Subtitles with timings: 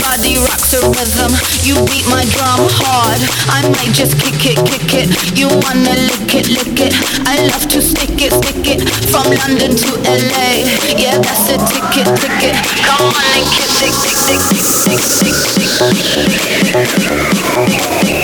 [0.00, 1.32] body rocks the rhythm.
[1.66, 3.20] You beat my drum hard.
[3.50, 5.08] I might just kick it, kick it.
[5.36, 6.94] You wanna lick it, lick it.
[7.26, 8.80] I love to stick it, stick it.
[9.10, 10.64] From London to LA.
[10.96, 12.54] Yeah, that's a ticket, ticket.
[12.86, 15.42] Come on and kiss it, tick, tick, tick, tick, tick,
[17.66, 18.21] tick, tick.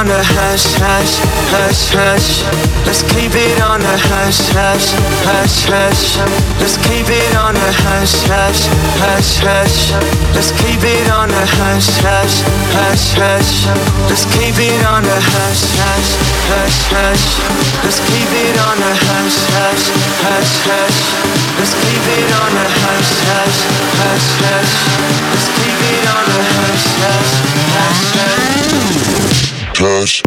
[0.00, 1.20] On the hush, hush,
[1.52, 2.28] hush, hush.
[2.88, 4.96] Let's keep it on the hush, hush,
[5.28, 6.16] hush, hush.
[6.56, 8.64] Let's keep it on the hush, hush,
[8.96, 9.92] hush, hush.
[10.32, 12.36] Let's keep it on the hush, hush,
[12.72, 13.52] hush, hush.
[14.08, 16.08] Let's keep it on the hush, hush,
[16.48, 17.24] hush, hush.
[17.84, 19.84] Let's keep it on the hush, hush,
[20.24, 20.96] hush, hush.
[21.60, 23.58] Let's keep it on the hush, hush,
[24.00, 24.72] hush, hush.
[25.28, 27.32] Let's keep it on the hush, hush,
[27.76, 29.29] hush, hush.
[29.80, 30.22] Cash.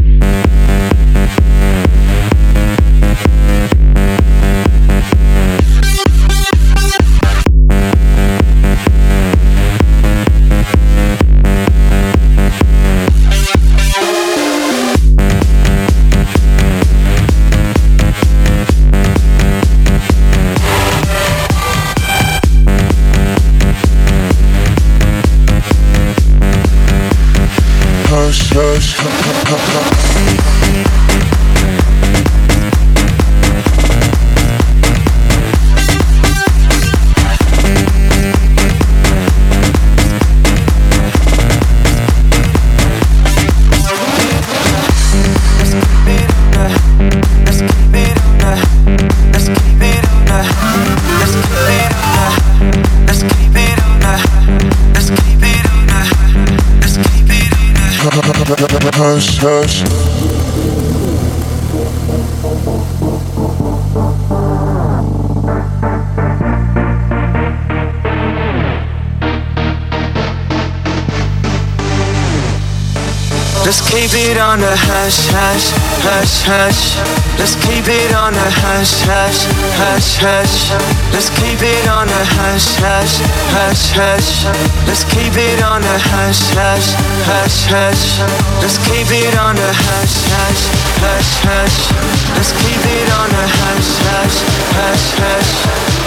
[59.46, 59.84] Hush.
[73.66, 75.72] Let's keep it on the hush, hush,
[76.06, 77.23] hush, hush.
[77.40, 79.46] Let's keep it on the hush, hush,
[79.82, 80.72] hush, hush.
[81.13, 83.20] Let's keep it on the hush, hush,
[83.52, 84.46] hush, hush.
[84.88, 86.94] Let's keep it on the hush, hush,
[87.28, 88.22] hush, hush.
[88.62, 90.63] Let's keep it on the hush, hush,
[91.04, 91.78] hush, hush.
[92.38, 94.38] Let's keep it on the hush, hush,
[94.78, 95.52] hush, hush.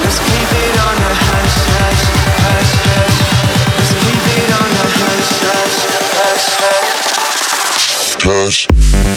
[0.02, 2.02] Let's keep it on the hush, hush,
[2.47, 3.18] hush, hush.
[3.76, 5.78] Let's keep it on hush, hush,
[6.14, 6.87] hush, hush.
[8.23, 8.66] Hush.
[8.68, 9.15] Hush,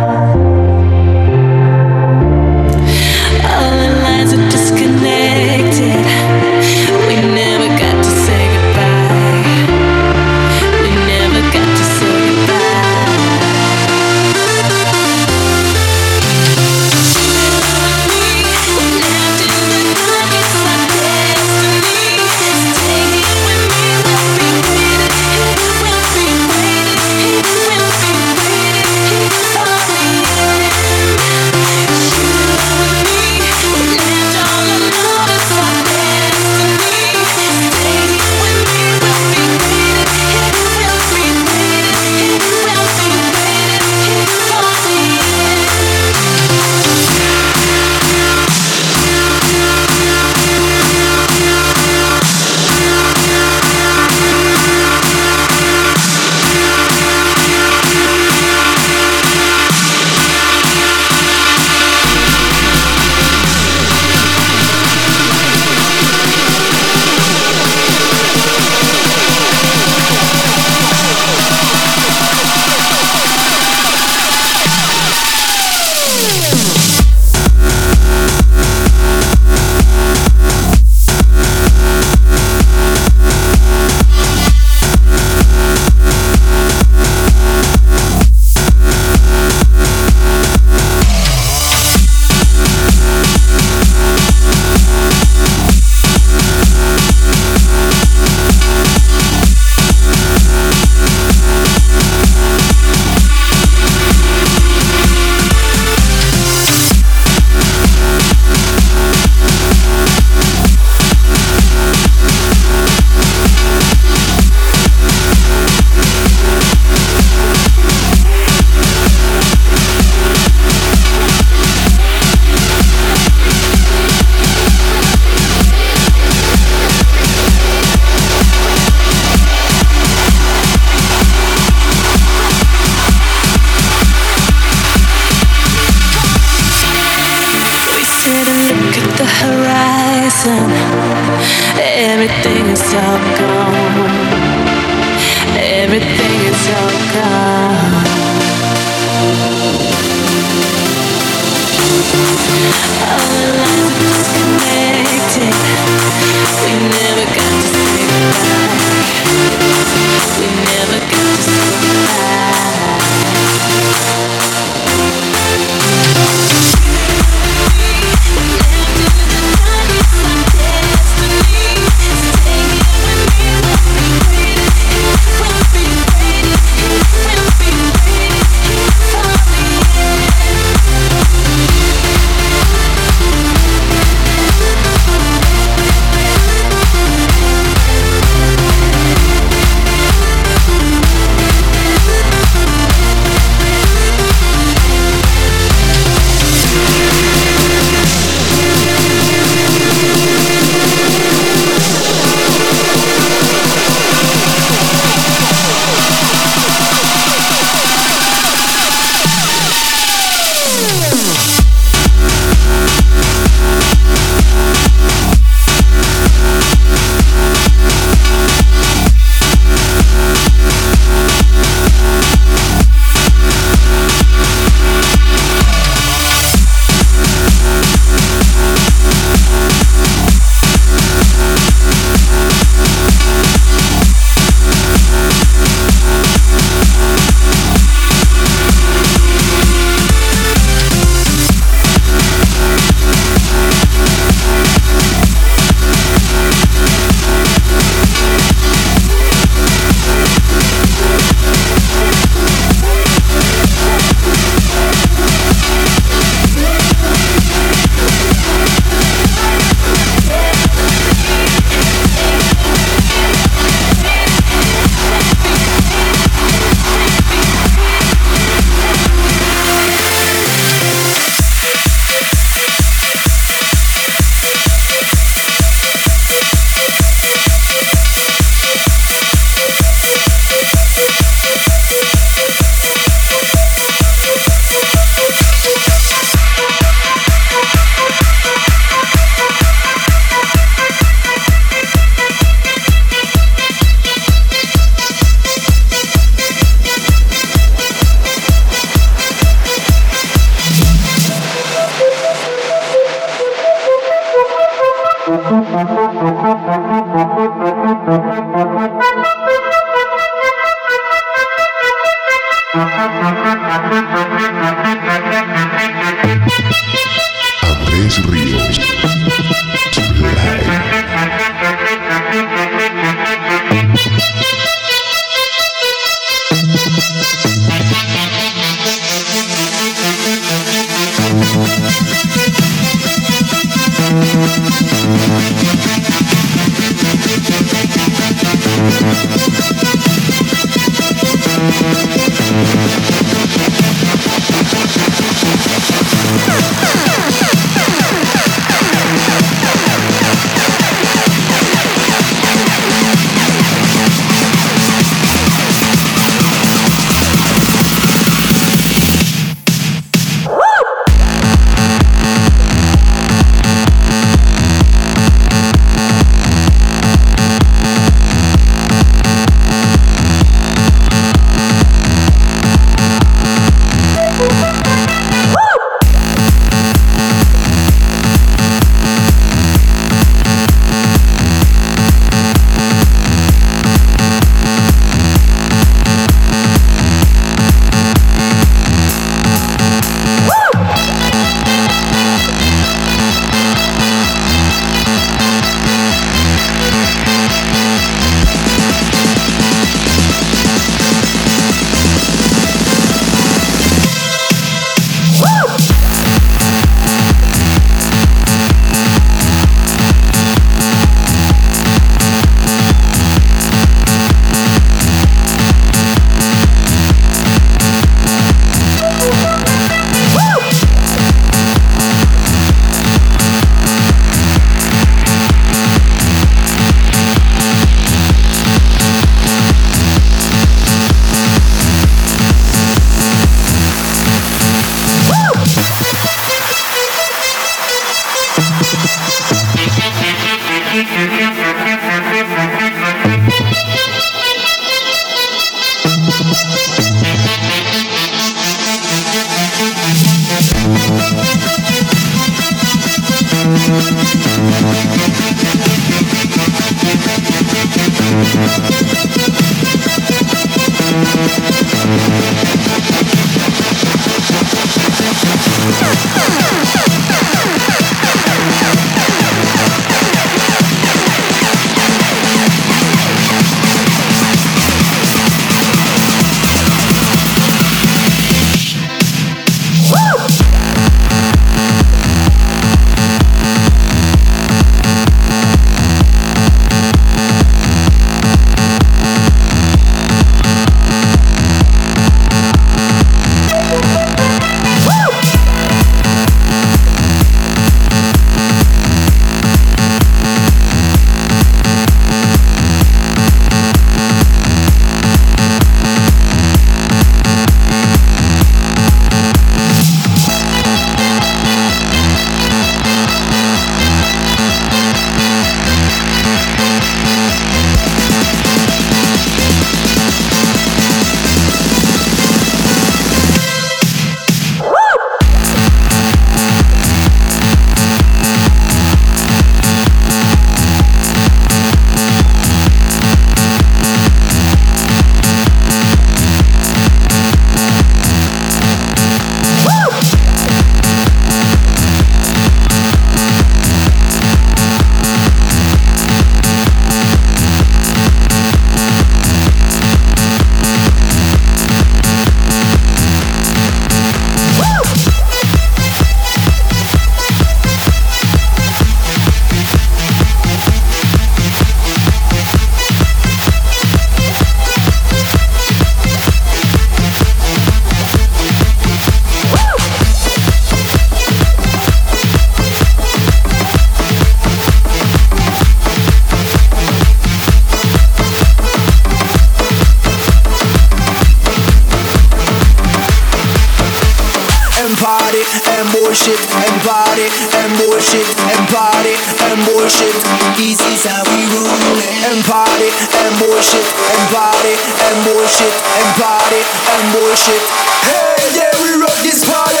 [585.61, 587.45] party and bullshit and party
[587.77, 589.35] and bullshit and party
[589.69, 590.33] and bullshit.
[590.77, 592.17] This is how we rule
[592.49, 597.81] and party and bullshit and party and bullshit and party and bullshit.
[598.25, 600.00] Hey, yeah, we rock this party.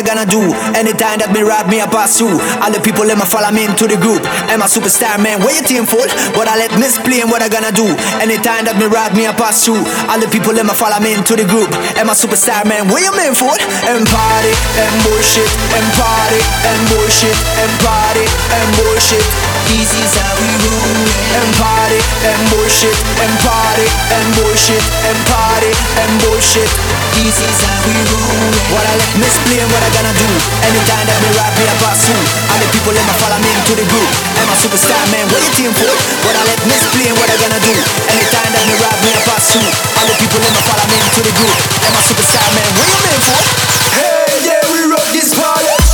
[0.00, 0.69] I gonna do.
[0.80, 2.40] Anytime that me rap me, I pass through.
[2.64, 4.24] All the people let me follow me into the group.
[4.48, 5.44] I'm a superstar, man.
[5.44, 6.08] Where you team full?
[6.32, 7.84] But I let misplayin' what I gonna do.
[8.16, 9.84] Anytime that me rap me, I pass through.
[10.08, 11.68] All the people let me follow me into the group.
[12.00, 12.88] I'm a superstar, man.
[12.88, 13.52] Where you mean for?
[13.92, 19.24] And party, and bullshit, and party, and bullshit, and party, and bullshit.
[19.70, 21.06] Easy's how we roll
[21.38, 26.70] And party, and bullshit, and party, and bullshit, and party, and bullshit.
[27.20, 30.30] Easy's how we roll What I let misplayin' what I gonna do.
[30.70, 32.22] Anytime that me rap me, I pass through.
[32.46, 34.06] All the people let me follow me into the group.
[34.38, 35.26] I'm a superstar, man.
[35.34, 35.90] what you team for?
[36.22, 37.74] What I let misplayin' what I gonna do.
[38.06, 39.66] Anytime that me rap me, I pass through.
[39.66, 41.58] All the people let me follow me into the group.
[41.82, 42.70] I'm a superstar, man.
[42.78, 43.40] what you mean for?
[43.98, 45.89] Hey, yeah, we rock this party.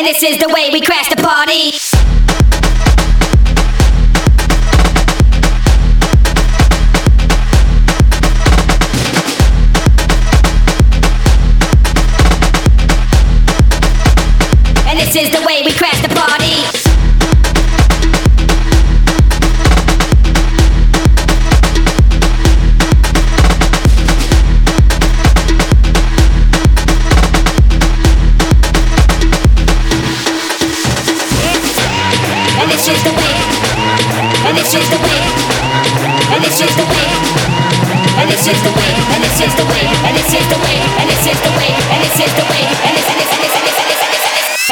[0.00, 1.89] And this is the way we crash the party.
[38.50, 38.90] this is the way,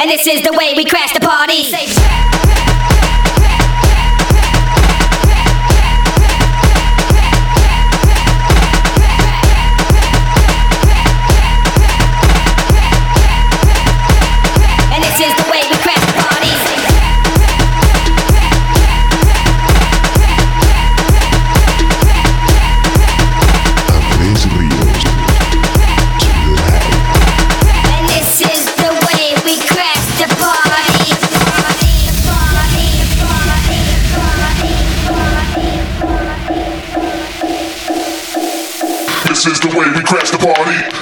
[0.00, 1.97] and this is the way we crash the party.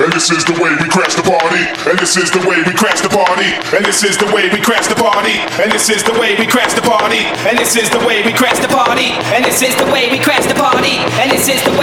[0.00, 2.72] And this is the way we crash the party, and this is the way we
[2.76, 5.40] crash the party, And this is the way we crash the party.
[5.60, 7.24] And this is the way we crash the party.
[7.44, 9.12] And this is the way we crash the party.
[9.32, 10.96] And this is the way we crash the party.
[11.20, 11.75] And this is the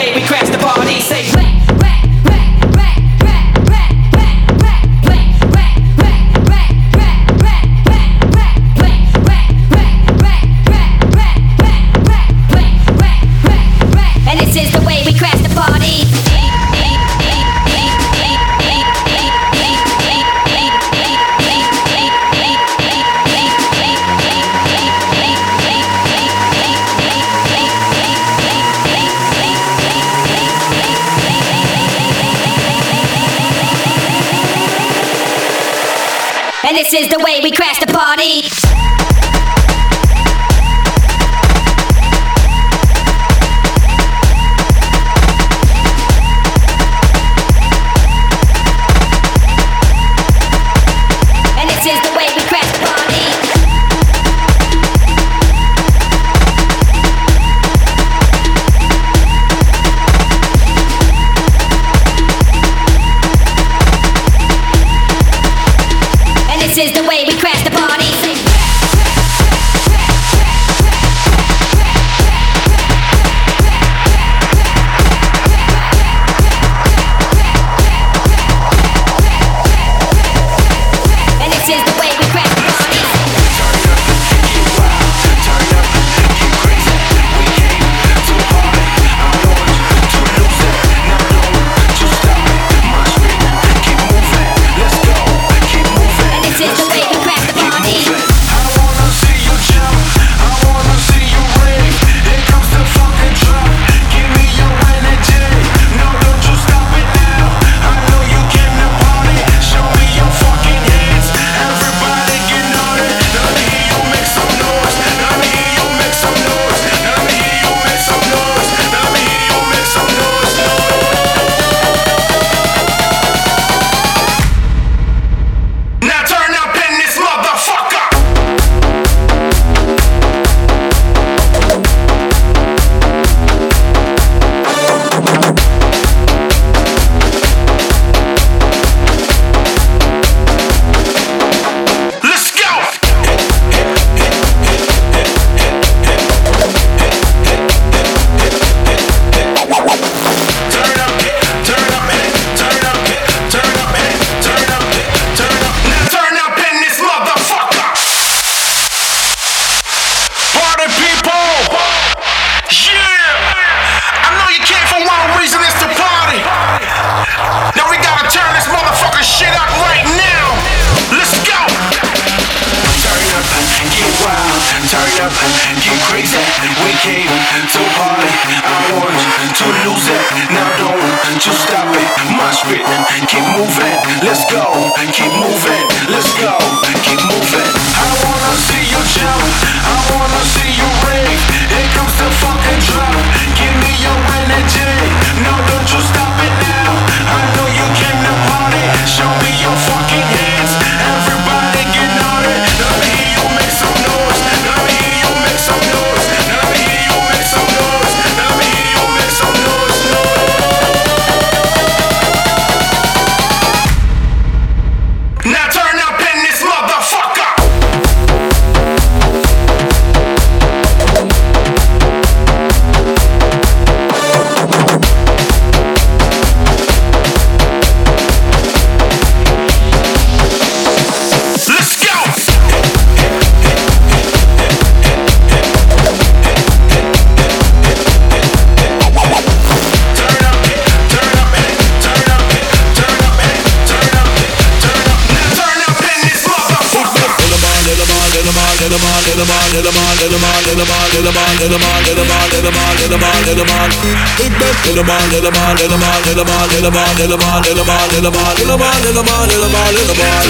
[255.03, 258.31] little man, little man, little man, little man, little man, little man, little man, little
[258.31, 260.45] man, little man, little man, little man, little man.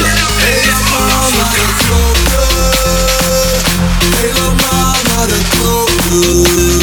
[0.46, 2.18] Es la mamá del club,
[4.22, 6.83] es la mamá del club.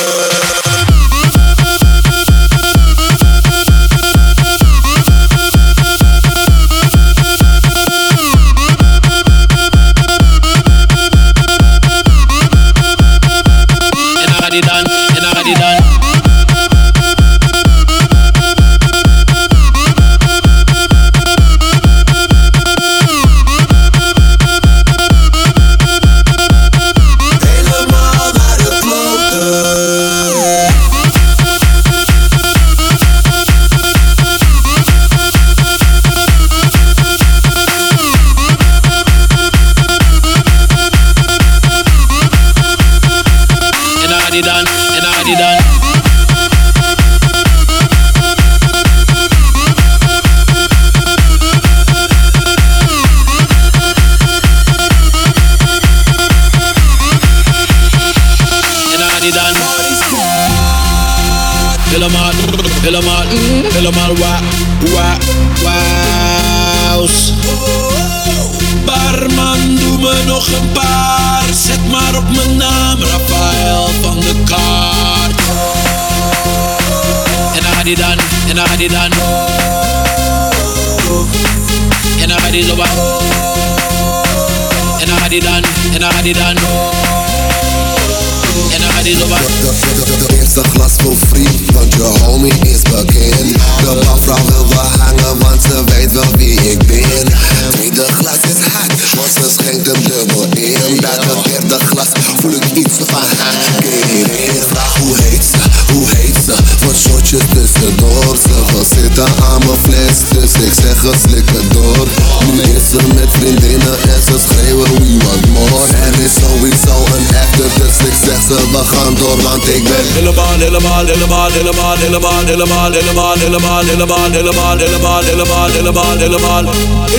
[124.01, 126.63] helemaal, helemaal, helemaal, helemaal, helemaal, helemaal.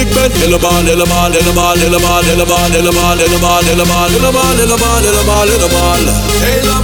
[0.01, 6.82] Ik ben helemaal, helemaal, helemaal, helemaal, helemaal, helemaal, helemaal, helemaal, helemaal, helemaal, helemaal, helemaal.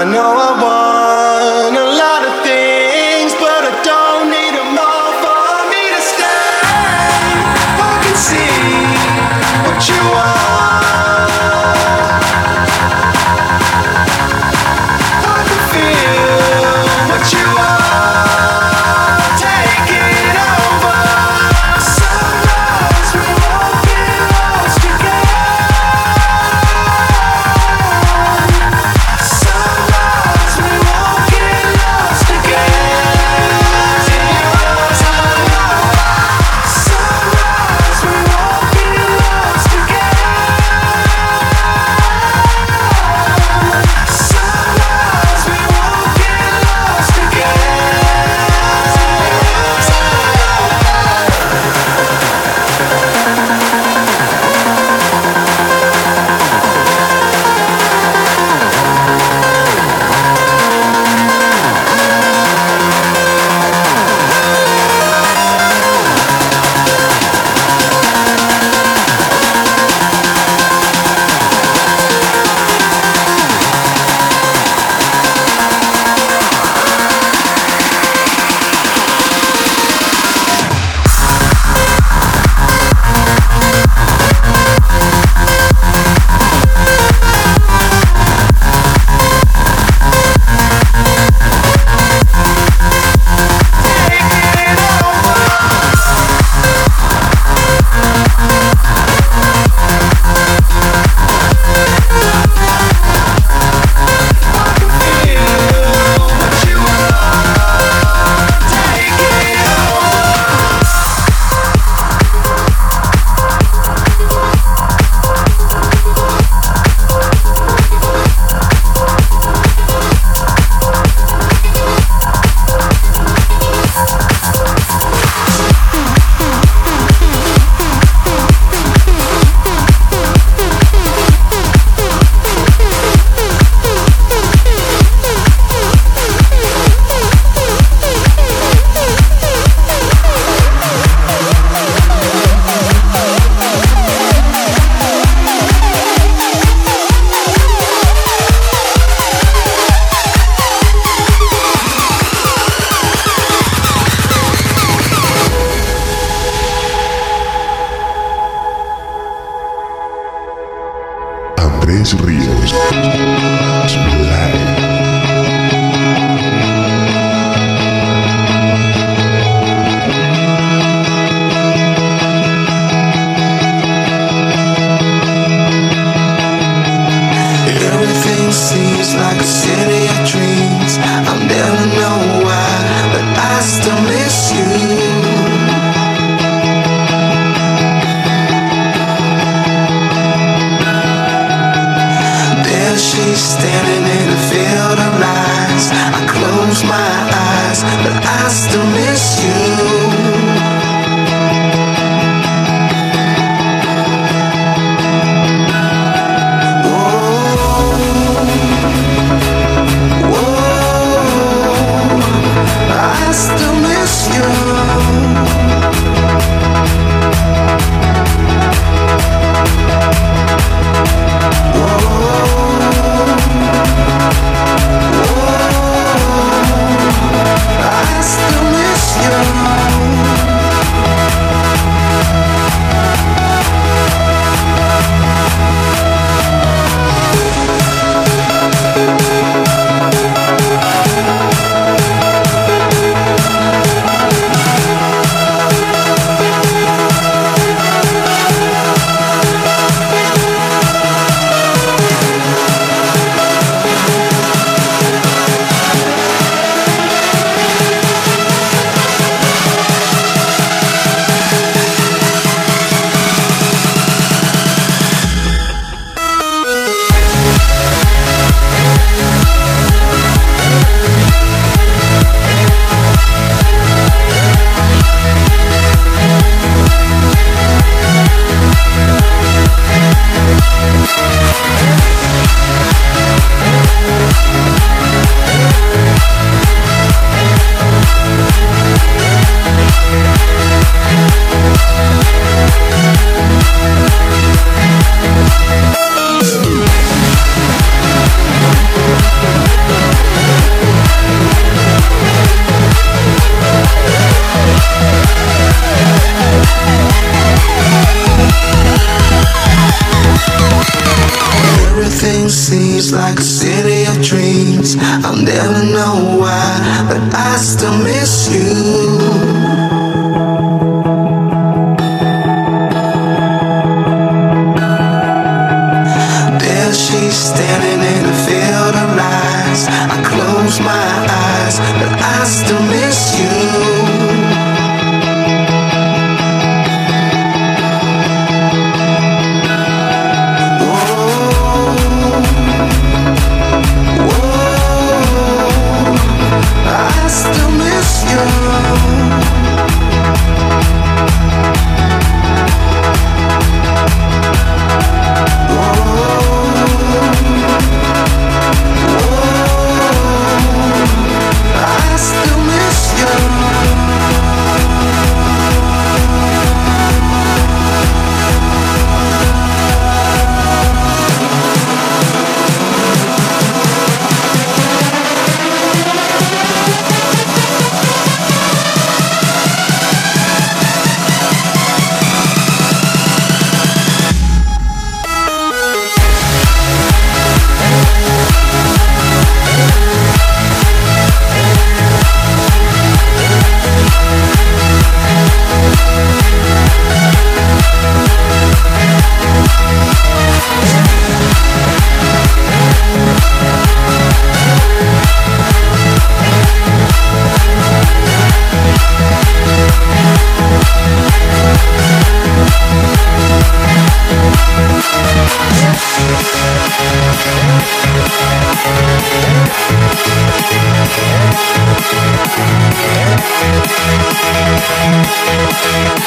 [0.00, 0.79] I know I want